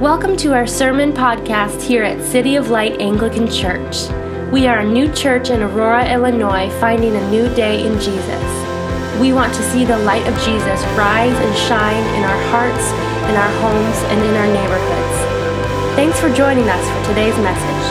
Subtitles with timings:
[0.00, 4.08] Welcome to our sermon podcast here at City of Light Anglican Church.
[4.52, 9.20] We are a new church in Aurora, Illinois, finding a new day in Jesus.
[9.20, 12.92] We want to see the light of Jesus rise and shine in our hearts,
[13.28, 15.96] in our homes, and in our neighborhoods.
[15.96, 17.84] Thanks for joining us for today's message.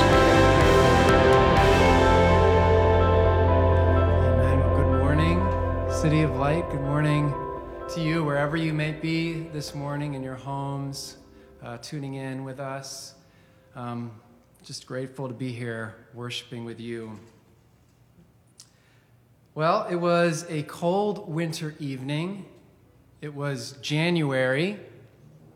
[4.23, 4.59] Amen.
[4.77, 6.69] Good morning, City of Light.
[6.71, 7.33] Good morning
[7.89, 11.17] to you, wherever you may be this morning in your homes,
[11.61, 13.15] uh, tuning in with us.
[13.75, 14.11] Um,
[14.63, 17.19] just grateful to be here worshiping with you.
[19.55, 22.45] Well, it was a cold winter evening.
[23.21, 24.79] It was January,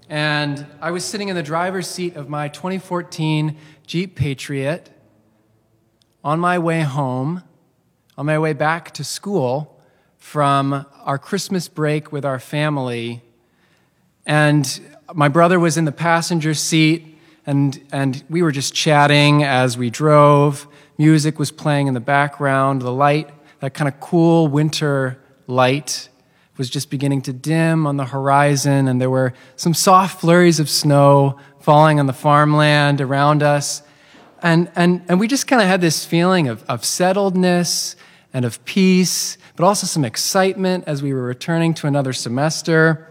[0.09, 4.89] and I was sitting in the driver's seat of my 2014 Jeep Patriot
[6.23, 7.43] on my way home
[8.17, 9.81] on my way back to school
[10.17, 13.23] from our Christmas break with our family.
[14.25, 14.81] And
[15.13, 19.89] my brother was in the passenger seat, and, and we were just chatting as we
[19.89, 20.67] drove.
[20.97, 22.81] Music was playing in the background.
[22.81, 26.09] The light, that kind of cool winter light,
[26.57, 30.69] was just beginning to dim on the horizon, and there were some soft flurries of
[30.69, 33.81] snow falling on the farmland around us.
[34.43, 37.95] And, and, and we just kind of had this feeling of, of settledness
[38.33, 43.10] and of peace, but also some excitement as we were returning to another semester.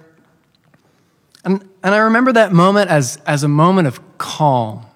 [1.82, 4.86] And, I remember that moment as, as a moment of calm.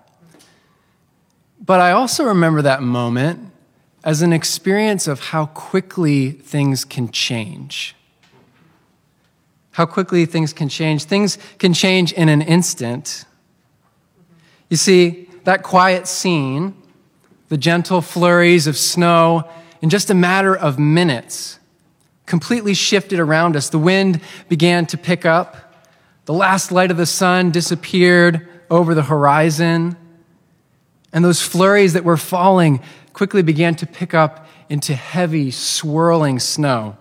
[1.64, 3.50] But I also remember that moment
[4.04, 7.96] as an experience of how quickly things can change.
[9.72, 11.04] How quickly things can change.
[11.04, 13.24] Things can change in an instant.
[14.68, 16.74] You see, that quiet scene,
[17.48, 19.48] the gentle flurries of snow,
[19.80, 21.58] in just a matter of minutes,
[22.26, 23.68] completely shifted around us.
[23.68, 25.63] The wind began to pick up.
[26.24, 29.96] The last light of the sun disappeared over the horizon.
[31.12, 32.80] And those flurries that were falling
[33.12, 36.96] quickly began to pick up into heavy, swirling snow.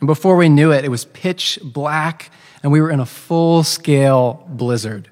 [0.00, 2.30] And before we knew it, it was pitch black,
[2.62, 5.10] and we were in a full scale blizzard.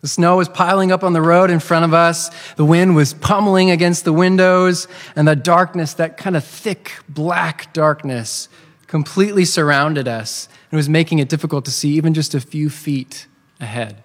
[0.00, 2.30] The snow was piling up on the road in front of us.
[2.54, 4.86] The wind was pummeling against the windows,
[5.16, 8.48] and the darkness, that kind of thick black darkness,
[8.92, 13.26] completely surrounded us and was making it difficult to see even just a few feet
[13.58, 14.02] ahead.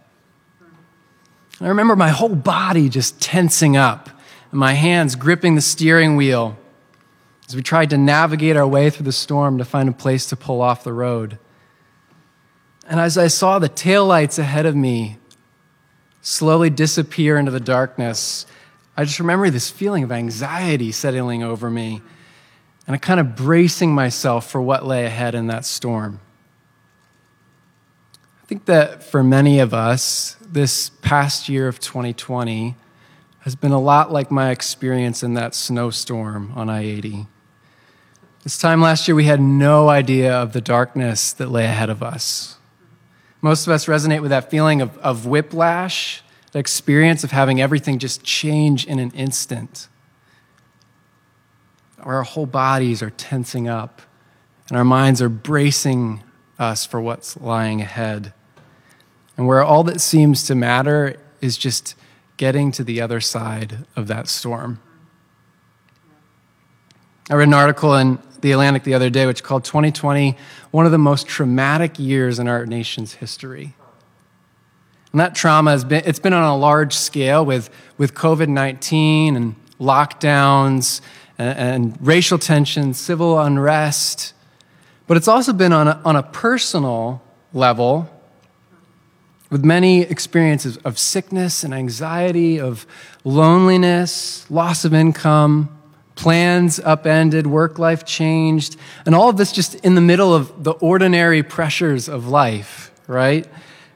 [1.60, 4.10] I remember my whole body just tensing up
[4.50, 6.58] and my hands gripping the steering wheel
[7.50, 10.38] as we tried to navigate our way through the storm to find a place to
[10.38, 11.38] pull off the road.
[12.88, 15.18] And as I saw the taillights ahead of me
[16.22, 18.46] slowly disappear into the darkness,
[18.96, 22.02] I just remember this feeling of anxiety settling over me
[22.88, 26.22] and a kind of bracing myself for what lay ahead in that storm.
[28.42, 32.76] I think that for many of us, this past year of 2020
[33.40, 37.28] has been a lot like my experience in that snowstorm on I 80.
[38.44, 42.02] This time last year, we had no idea of the darkness that lay ahead of
[42.02, 42.56] us.
[43.42, 48.00] Most of us resonate with that feeling of, of whiplash, the experience of having everything
[48.00, 49.90] just change in an instant.
[52.00, 54.02] Our whole bodies are tensing up
[54.70, 56.24] and our minds are bracing
[56.60, 58.34] us for what's lying ahead.
[59.36, 61.96] And where all that seems to matter is just
[62.38, 64.80] getting to the other side of that storm.
[67.30, 70.38] I read an article in The Atlantic the other day which called 2020
[70.72, 73.76] one of the most traumatic years in our nation's history.
[75.12, 79.36] And that trauma has been, it's been on a large scale with, with COVID 19
[79.36, 81.02] and lockdowns
[81.38, 84.34] and, racial tensions, civil unrest.
[85.06, 87.22] But it's also been on a, on a personal
[87.54, 88.10] level
[89.50, 92.86] with many experiences of sickness and anxiety, of
[93.24, 95.70] loneliness, loss of income,
[96.16, 98.76] plans upended, work life changed,
[99.06, 103.48] and all of this just in the middle of the ordinary pressures of life, right?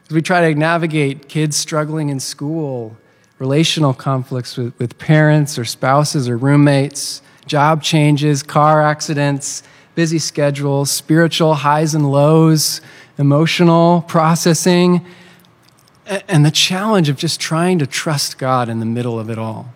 [0.05, 2.95] As we try to navigate kids struggling in school,
[3.39, 7.21] relational conflicts with, with parents or spouses or roommates,
[7.51, 9.61] job changes, car accidents,
[9.93, 12.79] busy schedules, spiritual highs and lows,
[13.17, 15.05] emotional processing,
[16.29, 19.73] and the challenge of just trying to trust God in the middle of it all.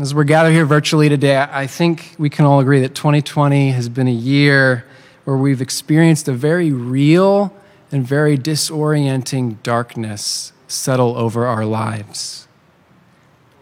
[0.00, 3.88] As we're gathered here virtually today, I think we can all agree that 2020 has
[3.88, 4.84] been a year
[5.22, 7.54] where we've experienced a very real
[7.92, 12.48] and very disorienting darkness settle over our lives.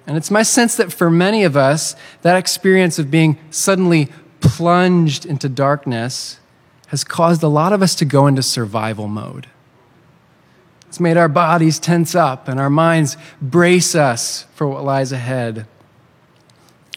[0.09, 4.09] And it's my sense that for many of us, that experience of being suddenly
[4.41, 6.41] plunged into darkness
[6.87, 9.49] has caused a lot of us to go into survival mode.
[10.87, 15.67] It's made our bodies tense up and our minds brace us for what lies ahead.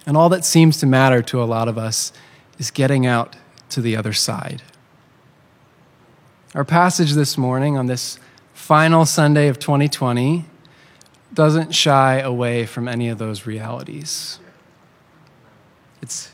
[0.05, 2.13] And all that seems to matter to a lot of us
[2.59, 3.35] is getting out
[3.71, 4.63] to the other side.
[6.55, 8.19] Our passage this morning on this
[8.53, 10.45] final Sunday of 2020
[11.33, 14.39] doesn't shy away from any of those realities.
[16.01, 16.31] It's,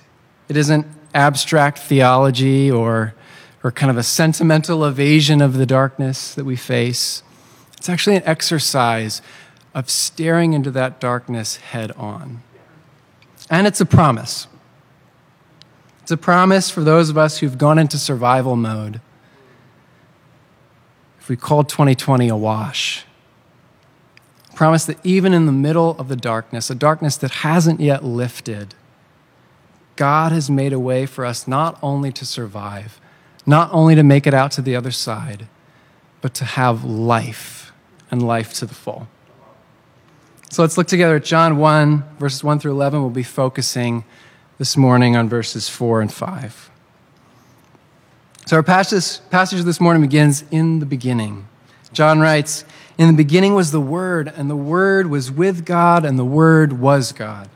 [0.50, 3.14] it isn't abstract theology or,
[3.64, 7.24] or kind of a sentimental evasion of the darkness that we face.
[7.78, 9.22] It's actually an exercise
[9.74, 12.42] of staring into that darkness head on.
[13.50, 14.48] And it's a promise.
[16.02, 19.02] It's a promise for those of us who've gone into survival mode.
[21.20, 23.06] If we called 2020 a wash,
[24.57, 28.74] promise that even in the middle of the darkness, a darkness that hasn't yet lifted,
[29.95, 33.00] God has made a way for us not only to survive,
[33.45, 35.48] not only to make it out to the other side,
[36.21, 37.71] but to have life
[38.09, 39.07] and life to the full.
[40.50, 43.00] So let's look together at John 1, verses 1 through 11.
[43.00, 44.06] We'll be focusing
[44.57, 46.71] this morning on verses 4 and 5.
[48.48, 51.48] So our passage, passage this morning begins in the beginning.
[51.94, 52.65] John writes,
[52.98, 56.74] in the beginning was the Word, and the Word was with God, and the Word
[56.74, 57.48] was God.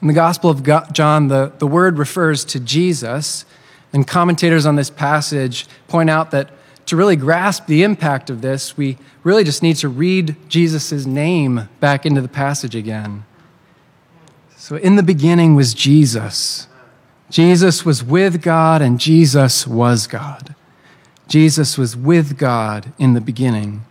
[0.00, 3.44] In the Gospel of John, the, the Word refers to Jesus,
[3.92, 6.50] and commentators on this passage point out that
[6.86, 11.68] to really grasp the impact of this, we really just need to read Jesus' name
[11.80, 13.24] back into the passage again.
[14.56, 16.68] So, in the beginning was Jesus.
[17.28, 20.54] Jesus was with God, and Jesus was God.
[21.28, 23.84] Jesus was with God in the beginning.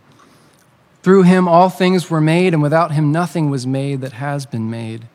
[1.05, 4.71] Through him all things were made, and without him nothing was made that has been
[4.71, 5.07] made.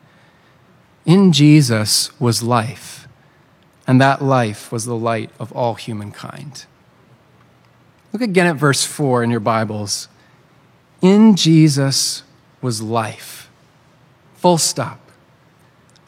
[1.05, 3.09] In Jesus was life,
[3.85, 6.65] and that life was the light of all humankind.
[8.13, 10.07] Look again at verse 4 in your Bibles.
[11.01, 12.23] In Jesus
[12.61, 13.49] was life.
[14.35, 15.01] Full stop.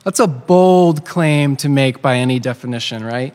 [0.06, 3.34] That's a bold claim to make by any definition, right?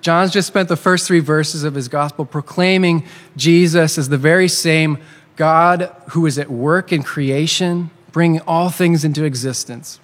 [0.00, 4.48] John's just spent the first three verses of his gospel proclaiming Jesus as the very
[4.48, 4.98] same
[5.38, 10.00] God who is at work in creation, bringing all things into existence.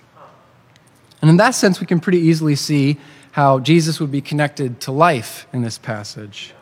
[1.21, 2.99] And in that sense, we can pretty easily see
[3.33, 6.55] how Jesus would be connected to life in this passage.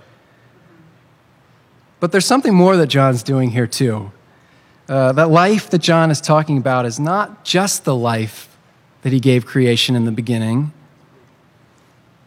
[2.01, 4.11] But there's something more that John's doing here, too.
[4.89, 8.57] Uh, that life that John is talking about is not just the life
[9.03, 10.73] that he gave creation in the beginning,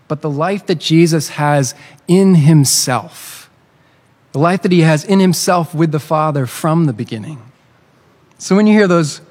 [0.07, 1.74] but the life that Jesus has
[2.07, 3.44] in himself
[4.36, 7.42] the life that he has in himself with the Father from the beginning.
[8.38, 9.22] So when you hear those,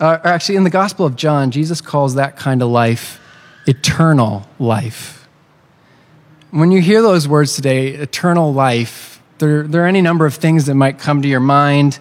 [0.00, 3.20] uh, actually in the Gospel of John, Jesus calls that kind of life
[3.68, 5.28] eternal life.
[6.50, 10.66] When you hear those words today, eternal life, there, there are any number of things
[10.66, 12.00] that might come to your mind.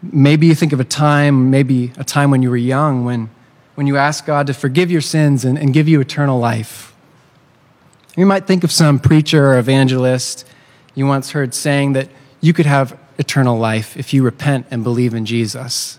[0.00, 3.28] Maybe you think of a time, maybe a time when you were young, when,
[3.74, 6.94] when you asked God to forgive your sins and, and give you eternal life.
[8.16, 10.46] You might think of some preacher or evangelist
[10.94, 12.08] you once heard saying that
[12.40, 15.98] you could have eternal life if you repent and believe in Jesus.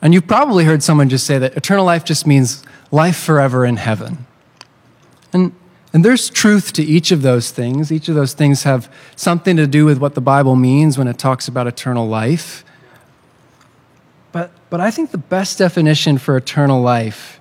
[0.00, 3.76] And you've probably heard someone just say that eternal life just means life forever in
[3.76, 4.26] heaven.
[5.32, 5.54] And,
[5.92, 7.92] and there's truth to each of those things.
[7.92, 11.18] Each of those things have something to do with what the Bible means when it
[11.18, 12.64] talks about eternal life.
[14.32, 17.38] But, but I think the best definition for eternal life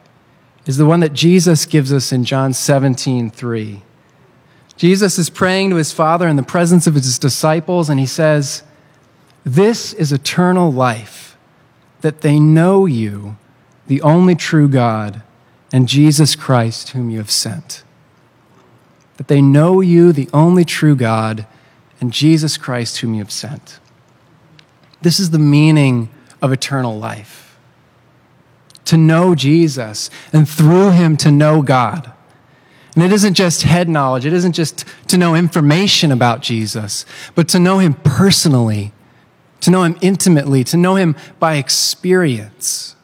[0.65, 3.81] is the one that Jesus gives us in John 17 3.
[4.81, 8.63] Jesus is praying to his Father in the presence of his disciples, and he says,
[9.43, 11.37] This is eternal life,
[11.99, 13.37] that they know you,
[13.85, 15.21] the only true God,
[15.71, 17.83] and Jesus Christ, whom you have sent.
[19.17, 21.45] That they know you, the only true God,
[21.99, 23.79] and Jesus Christ, whom you have sent.
[25.03, 26.09] This is the meaning
[26.41, 27.55] of eternal life
[28.85, 32.13] to know Jesus, and through him to know God.
[32.95, 37.05] And it isn't just head knowledge, it isn't just to know information about Jesus,
[37.35, 38.91] but to know him personally,
[39.61, 42.95] to know him intimately, to know him by experience.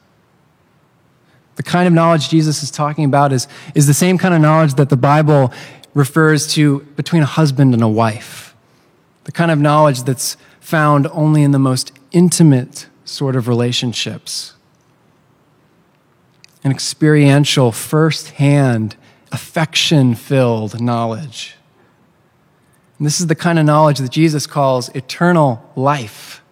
[1.56, 4.74] The kind of knowledge Jesus is talking about is, is the same kind of knowledge
[4.74, 5.52] that the Bible
[5.94, 8.54] refers to between a husband and a wife.
[9.24, 14.54] The kind of knowledge that's found only in the most intimate sort of relationships.
[16.62, 18.96] An experiential, first hand
[19.32, 21.56] affection filled knowledge.
[22.98, 26.42] And this is the kind of knowledge that Jesus calls eternal life.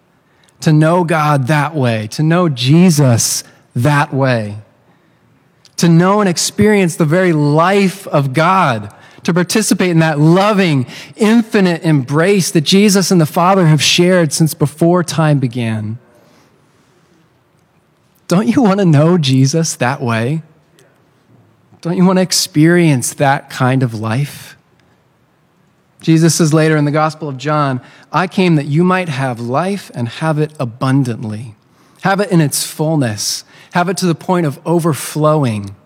[0.61, 3.43] To know God that way, to know Jesus
[3.75, 4.57] that way.
[5.77, 8.93] to know and experience the very life of God,
[9.23, 14.53] to participate in that loving, infinite embrace that Jesus and the Father have shared since
[14.53, 15.99] before time began.
[18.27, 20.41] Don't you want to know Jesus that way?
[21.87, 24.57] Don't you want to experience that kind of life?
[26.01, 27.79] Jesus says later in the Gospel of John,
[28.11, 31.55] I came that you might have life and have it abundantly,
[32.01, 35.77] have it in its fullness, have it to the point of overflowing.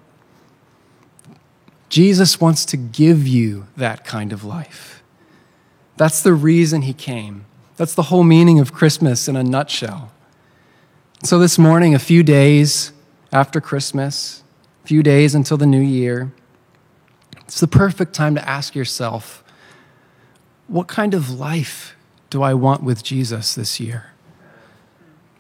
[1.88, 5.03] Jesus wants to give you that kind of life.
[5.98, 7.46] That's the reason he came.
[7.77, 10.12] That's the whole meaning of Christmas in a nutshell.
[11.24, 12.91] So, this morning, a few days
[13.31, 14.41] after Christmas,
[14.83, 16.31] few days until the new year,
[17.41, 19.43] it's the perfect time to ask yourself
[20.67, 21.97] what kind of life
[22.29, 24.11] do I want with Jesus this year?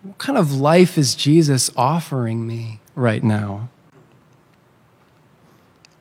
[0.03, 3.69] What kind of life is Jesus offering me right now?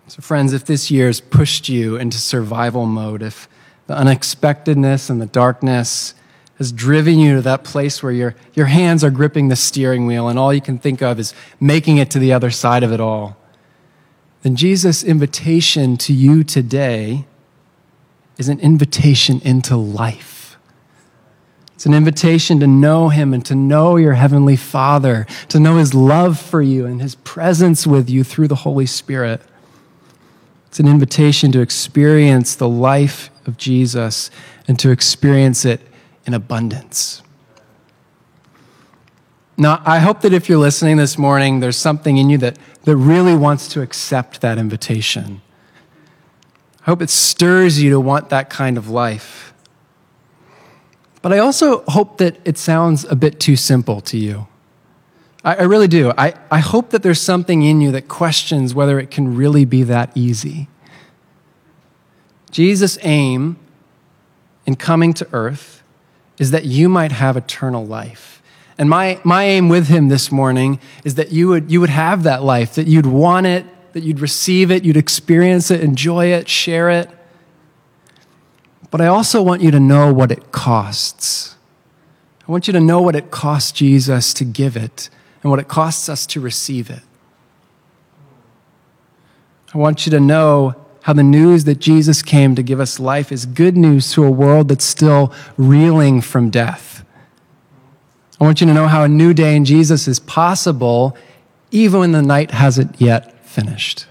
[0.08, 3.48] So, friends, if this year has pushed you into survival mode, if
[3.86, 6.14] the unexpectedness and the darkness
[6.60, 10.28] has driven you to that place where your, your hands are gripping the steering wheel
[10.28, 13.00] and all you can think of is making it to the other side of it
[13.00, 13.34] all,
[14.42, 17.24] then Jesus' invitation to you today
[18.36, 20.58] is an invitation into life.
[21.74, 25.94] It's an invitation to know Him and to know your Heavenly Father, to know His
[25.94, 29.40] love for you and His presence with you through the Holy Spirit.
[30.66, 34.30] It's an invitation to experience the life of Jesus
[34.68, 35.80] and to experience it
[36.30, 37.22] in abundance.
[39.56, 42.96] Now, I hope that if you're listening this morning, there's something in you that, that
[42.96, 45.42] really wants to accept that invitation.
[46.82, 49.52] I hope it stirs you to want that kind of life.
[51.20, 54.46] But I also hope that it sounds a bit too simple to you.
[55.44, 56.12] I, I really do.
[56.16, 59.82] I, I hope that there's something in you that questions whether it can really be
[59.82, 60.68] that easy.
[62.52, 63.58] Jesus' aim
[64.64, 65.80] in coming to earth
[66.40, 68.42] is that you might have eternal life.
[68.78, 72.22] And my, my aim with him this morning is that you would, you would have
[72.22, 76.48] that life, that you'd want it, that you'd receive it, you'd experience it, enjoy it,
[76.48, 77.10] share it.
[78.90, 81.56] But I also want you to know what it costs.
[82.48, 85.10] I want you to know what it costs Jesus to give it
[85.42, 87.02] and what it costs us to receive it.
[89.74, 93.32] I want you to know how the news that Jesus came to give us life
[93.32, 97.04] is good news to a world that's still reeling from death.
[98.40, 101.16] I want you to know how a new day in Jesus is possible
[101.70, 104.06] even when the night hasn't yet finished.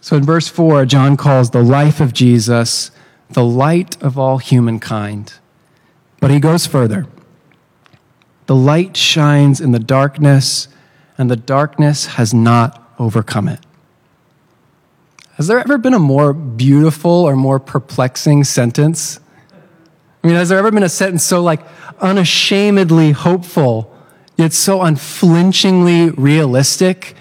[0.00, 2.90] So in verse 4, John calls the life of Jesus
[3.28, 5.34] the light of all humankind.
[6.20, 7.06] But he goes further.
[8.46, 10.68] The light shines in the darkness,
[11.16, 13.60] and the darkness has not overcome it.
[15.40, 19.20] Has there ever been a more beautiful or more perplexing sentence?
[20.22, 21.62] I mean, has there ever been a sentence so like
[21.98, 23.90] unashamedly hopeful,
[24.36, 27.16] yet so unflinchingly realistic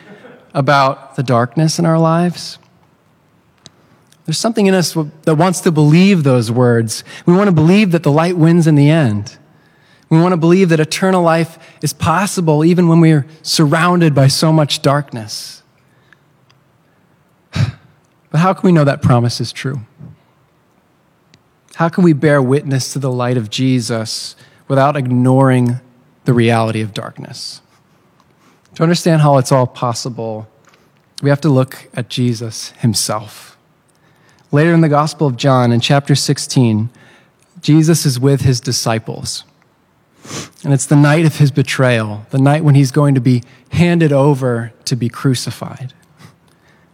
[0.54, 2.58] about the darkness in our lives?
[4.26, 7.06] There's something in us that wants to believe those words.
[7.26, 9.38] We want to believe that the light wins in the end.
[10.10, 14.52] We want to believe that eternal life is possible even when we're surrounded by so
[14.52, 15.64] much darkness.
[18.32, 19.82] But how can we know that promise is true?
[21.76, 24.36] How can we bear witness to the light of Jesus
[24.68, 25.80] without ignoring
[26.26, 27.62] the reality of darkness?
[28.76, 30.48] To understand how it's all possible,
[31.22, 33.58] we have to look at Jesus himself.
[34.52, 36.90] Later in the Gospel of John, in chapter 16,
[37.62, 39.44] Jesus is with his disciples.
[40.64, 44.12] And it's the night of his betrayal, the night when he's going to be handed
[44.12, 45.94] over to be crucified.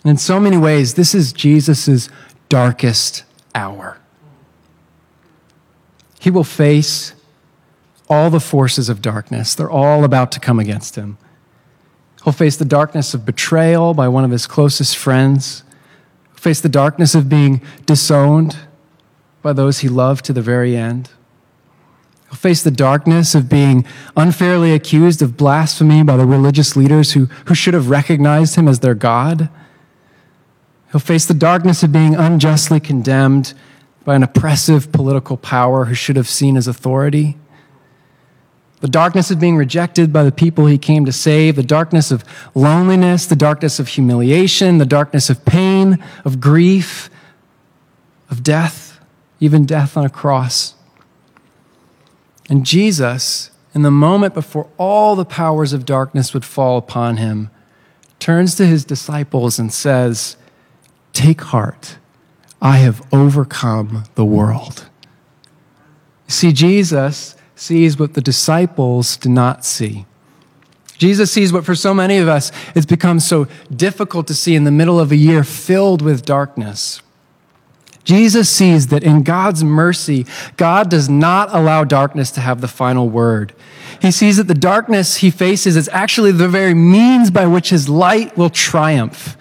[0.06, 2.10] And in so many ways, this is Jesus'
[2.48, 3.24] darkest
[3.56, 3.98] hour.
[6.20, 7.16] He will face
[8.08, 9.56] all the forces of darkness.
[9.56, 11.18] They're all about to come against him.
[12.24, 15.64] He'll face the darkness of betrayal by one of his closest friends.
[16.28, 18.58] He'll face the darkness of being disowned
[19.42, 21.10] by those he loved to the very end.
[22.26, 27.26] He'll face the darkness of being unfairly accused of blasphemy by the religious leaders who,
[27.46, 29.50] who should have recognized him as their God.
[30.96, 33.54] He'll face the darkness of being unjustly condemned
[34.06, 37.36] by an oppressive political power who should have seen his authority.
[38.80, 42.24] The darkness of being rejected by the people he came to save, the darkness of
[42.54, 47.10] loneliness, the darkness of humiliation, the darkness of pain, of grief,
[48.30, 48.98] of death,
[49.42, 50.76] even death on a cross.
[52.50, 57.50] And Jesus, in the moment before all the powers of darkness would fall upon him,
[58.18, 60.38] turns to his disciples and says,
[61.16, 61.98] Take heart,
[62.62, 64.90] I have overcome the world.
[66.28, 70.06] See, Jesus sees what the disciples do not see.
[70.98, 74.66] Jesus sees what for so many of us it's become so difficult to see in
[74.66, 77.02] the middle of a year filled with darkness.
[78.04, 80.26] Jesus sees that in God's mercy,
[80.58, 83.54] God does not allow darkness to have the final word.
[84.02, 87.88] He sees that the darkness he faces is actually the very means by which his
[87.88, 89.38] light will triumph.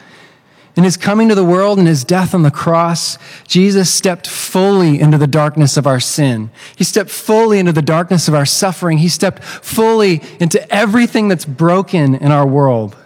[0.77, 3.17] In his coming to the world and his death on the cross,
[3.47, 6.51] Jesus stepped fully into the darkness of our sin.
[6.75, 8.99] He stepped fully into the darkness of our suffering.
[8.99, 12.97] He stepped fully into everything that's broken in our world.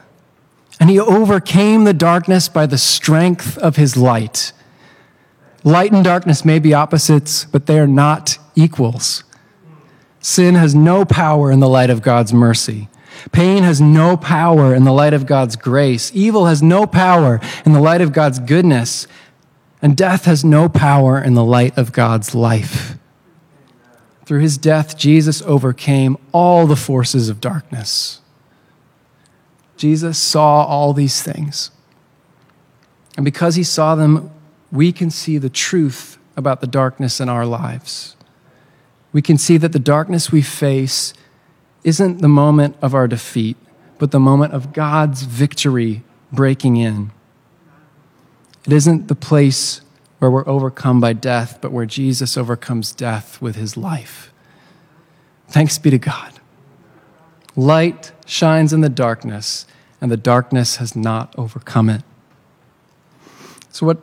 [0.81, 4.53] And he overcame the darkness by the strength of his light.
[5.63, 9.25] Light and darkness may be opposites, but they are not equals.
[10.21, 12.89] Sin has no power in the light of God's mercy.
[13.33, 16.11] Pain has no power in the light of God's grace.
[16.15, 19.07] Evil has no power in the light of God's goodness.
[19.81, 22.97] And death has no power in the light of God's life.
[24.27, 28.21] Through his death, Jesus overcame all the forces of darkness.
[29.77, 31.71] Jesus saw all these things.
[33.17, 34.31] And because he saw them,
[34.71, 38.17] we can see the truth about the darkness in our lives.
[39.13, 41.15] We can see that the darkness we face
[41.85, 43.57] isn't the moment of our defeat,
[43.99, 47.11] but the moment of God's victory breaking in.
[48.67, 49.81] It isn't the place
[50.19, 54.33] where we're overcome by death, but where Jesus overcomes death with his life.
[55.49, 56.33] Thanks be to God.
[57.57, 59.67] Light shines in the darkness,
[60.01, 62.03] and the darkness has not overcome it.
[63.71, 63.99] So, what,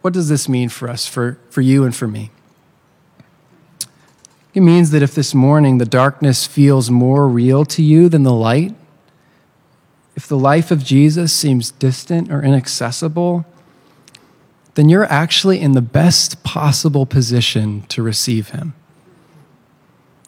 [0.00, 2.30] what does this mean for us, for, for you and for me?
[4.56, 8.32] It means that if this morning the darkness feels more real to you than the
[8.32, 8.74] light,
[10.14, 13.44] if the life of Jesus seems distant or inaccessible,
[14.72, 18.72] then you're actually in the best possible position to receive him.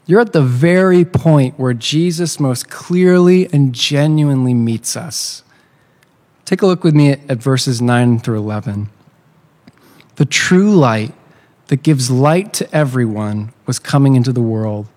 [0.05, 5.43] You're at the very point where Jesus most clearly and genuinely meets us.
[6.45, 8.91] Take a look with me at, verses 9 through 11.
[10.17, 11.15] The true light
[11.69, 14.89] that gives light to everyone was coming into the world.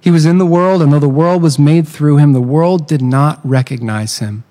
[0.00, 2.86] He was in the world, and though the world was made through him, the world
[2.86, 4.44] did not recognize him.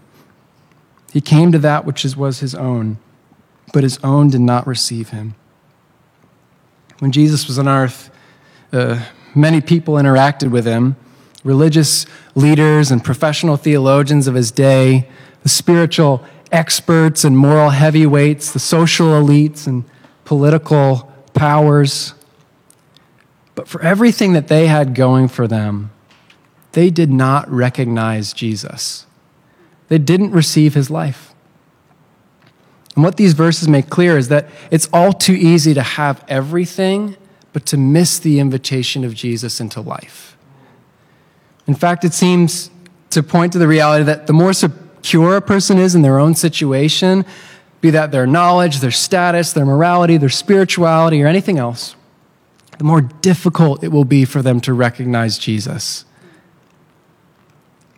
[1.13, 2.97] He came to that which was his own,
[3.71, 5.35] but his own did not receive him.
[6.99, 8.09] When Jesus was on earth,
[8.73, 10.95] uh, many people interacted with him
[11.43, 15.07] religious leaders and professional theologians of his day,
[15.43, 19.85] the spiritual experts and moral heavyweights, the social elites and
[20.25, 22.15] political powers.
[23.58, 25.89] But for everything that they had going for them,
[26.74, 29.08] they did not recognize Jesus.
[29.88, 31.34] They didn't receive his life.
[32.93, 37.17] And what these verses make clear is that it's all too easy to have everything,
[37.52, 40.38] but to miss the invitation of Jesus into life.
[41.65, 42.70] In fact, it seems
[43.10, 46.36] to point to the reality that the more secure a person is in their own
[46.36, 47.26] situation,
[47.82, 51.96] be that their knowledge, their status, their morality, their spirituality, or anything else,
[52.77, 56.05] the more difficult it will be for them to recognize Jesus.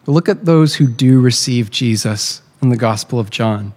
[0.06, 3.74] But look at those who do receive Jesus in the Gospel of John.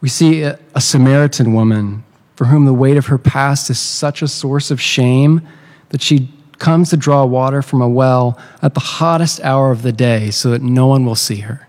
[0.00, 2.04] We see a, a Samaritan woman
[2.36, 5.46] for whom the weight of her past is such a source of shame
[5.90, 9.92] that she comes to draw water from a well at the hottest hour of the
[9.92, 11.68] day so that no one will see her.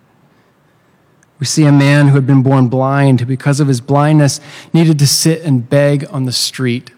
[1.40, 4.40] We see a man who had been born blind, who, because of his blindness,
[4.74, 6.92] needed to sit and beg on the street.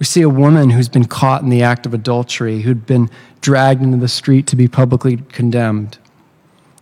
[0.00, 3.10] We see a woman who's been caught in the act of adultery, who'd been
[3.42, 5.98] dragged into the street to be publicly condemned.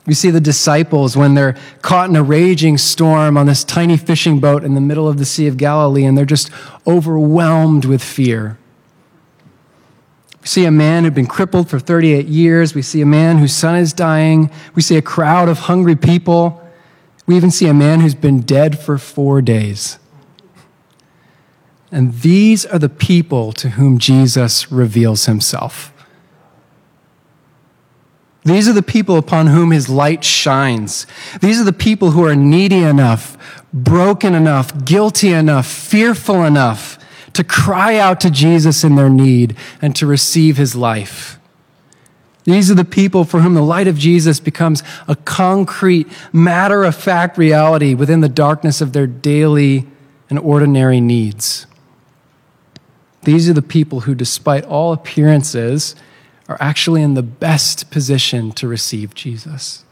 [0.07, 4.39] We see the disciples when they're caught in a raging storm on this tiny fishing
[4.39, 6.51] boat in the middle of the Sea of Galilee, and they're just
[6.87, 8.57] overwhelmed with fear.
[10.41, 12.75] We see a man who'd been crippled for 38 years.
[12.75, 14.51] We see a man whose son is dying.
[14.77, 16.65] We see a crowd of hungry people.
[17.27, 19.99] We even see a man who's been dead for four days.
[21.90, 25.92] And these are the people to whom Jesus reveals himself.
[28.44, 31.07] These are the people upon whom his light shines.
[31.40, 36.98] These are the people who are needy enough, broken enough, guilty enough, fearful enough
[37.35, 41.38] to cry out to Jesus in their need and to receive his life.
[42.44, 46.96] These are the people for whom the light of Jesus becomes a concrete, matter of
[46.96, 49.87] fact reality within the darkness of their daily
[50.31, 51.68] and ordinary needs.
[53.29, 55.95] These are the people who, despite all appearances,
[56.49, 59.85] are actually in the best position to receive Jesus.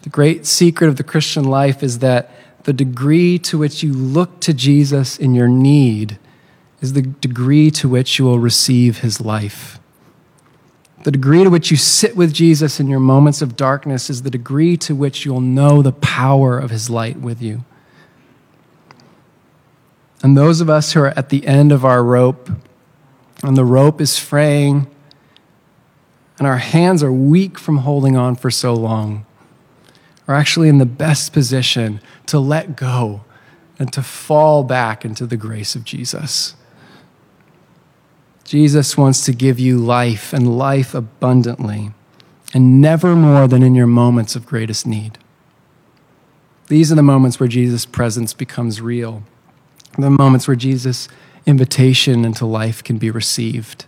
[0.00, 2.30] The great secret of the Christian life is that
[2.62, 6.18] the degree to which you look to Jesus in your need
[6.80, 9.78] is the degree to which you will receive his life.
[11.02, 14.30] The degree to which you sit with Jesus in your moments of darkness is the
[14.30, 17.66] degree to which you'll know the power of his light with you.
[20.24, 22.48] And those of us who are at the end of our rope,
[23.42, 24.86] and the rope is fraying,
[26.38, 29.26] and our hands are weak from holding on for so long,
[30.26, 33.22] are actually in the best position to let go
[33.78, 36.56] and to fall back into the grace of Jesus.
[38.44, 41.92] Jesus wants to give you life and life abundantly,
[42.54, 45.18] and never more than in your moments of greatest need.
[46.68, 49.22] These are the moments where Jesus' presence becomes real,
[50.02, 51.08] the moments where Jesus'
[51.46, 53.86] invitation into life can be received.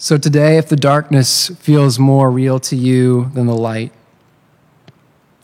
[0.00, 3.92] So, today, if the darkness feels more real to you than the light,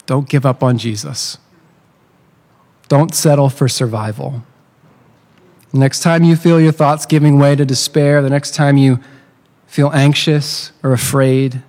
[0.07, 1.39] don't give up on Jesus.
[2.89, 4.45] Don't settle for survival.
[5.73, 9.01] The next time you feel your thoughts giving way to despair, the next time you
[9.67, 11.63] feel anxious or afraid,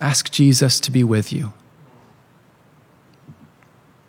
[0.00, 1.52] ask Jesus to be with you.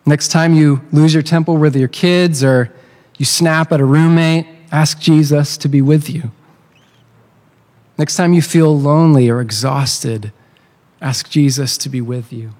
[0.06, 2.72] Next time you lose your temper with your kids or
[3.18, 6.30] you snap at a roommate, ask Jesus to be with you.
[7.98, 10.32] Next time you feel lonely or exhausted,
[11.00, 12.52] ask Jesus to be with you.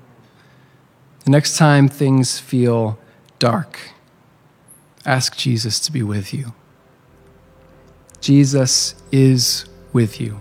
[1.24, 2.98] The next time things feel
[3.38, 3.78] dark,
[5.04, 6.52] ask Jesus to be with you.
[8.20, 10.40] Jesus is with you,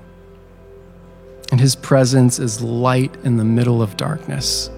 [1.51, 4.69] and his presence is light in the middle of darkness.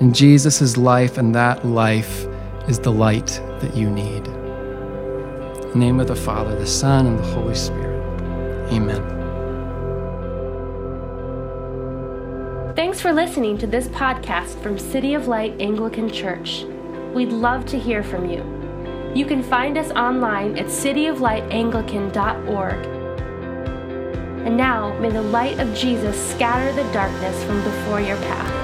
[0.00, 2.24] And Jesus life, and that life
[2.68, 4.28] is the light that you need.
[4.28, 7.98] In the name of the Father, the Son, and the Holy Spirit.
[8.72, 9.02] Amen.
[12.76, 16.62] Thanks for listening to this podcast from City of Light Anglican Church.
[17.12, 18.44] We'd love to hear from you.
[19.16, 22.86] You can find us online at cityoflightanglican.org.
[24.46, 28.57] And now, may the light of Jesus scatter the darkness from before your path.